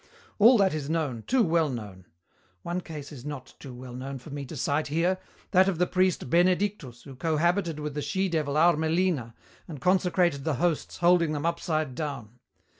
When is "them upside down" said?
11.33-12.39